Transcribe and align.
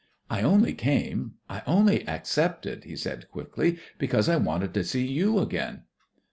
"I 0.31 0.41
only 0.41 0.73
came 0.73 1.35
I 1.47 1.61
only 1.67 2.07
accepted," 2.07 2.85
he 2.85 2.95
said 2.95 3.29
quickly, 3.29 3.77
"because 3.99 4.29
I 4.29 4.37
wanted 4.37 4.73
to 4.73 4.83
see 4.83 5.05
you 5.05 5.37
again." 5.37 5.83